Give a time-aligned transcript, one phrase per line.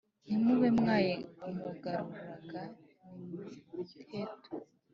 [0.25, 2.61] Ntimube mwamugaruraga
[3.29, 4.55] n'imiheto?"